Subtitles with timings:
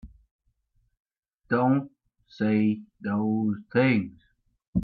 [1.47, 1.91] Don't
[2.27, 4.19] say those things!